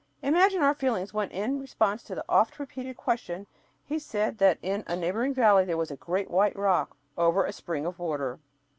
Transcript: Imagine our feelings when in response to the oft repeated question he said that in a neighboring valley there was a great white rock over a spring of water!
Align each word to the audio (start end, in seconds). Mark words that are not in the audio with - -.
Imagine 0.23 0.63
our 0.63 0.73
feelings 0.73 1.13
when 1.13 1.29
in 1.29 1.59
response 1.59 2.01
to 2.05 2.15
the 2.15 2.25
oft 2.27 2.57
repeated 2.57 2.97
question 2.97 3.45
he 3.85 3.99
said 3.99 4.39
that 4.39 4.57
in 4.63 4.83
a 4.87 4.95
neighboring 4.95 5.31
valley 5.35 5.63
there 5.63 5.77
was 5.77 5.91
a 5.91 5.95
great 5.95 6.31
white 6.31 6.55
rock 6.55 6.97
over 7.19 7.45
a 7.45 7.53
spring 7.53 7.85
of 7.85 7.99
water! 7.99 8.39